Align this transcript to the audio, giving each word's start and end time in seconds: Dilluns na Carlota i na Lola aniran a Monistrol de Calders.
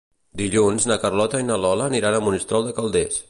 Dilluns 0.39 0.87
na 0.91 0.97
Carlota 1.03 1.43
i 1.43 1.47
na 1.51 1.59
Lola 1.67 1.91
aniran 1.91 2.17
a 2.21 2.25
Monistrol 2.31 2.69
de 2.71 2.77
Calders. 2.81 3.19